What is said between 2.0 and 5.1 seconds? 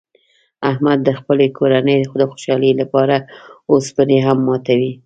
د خوشحالۍ لپاره اوسپنې هم ماتوي.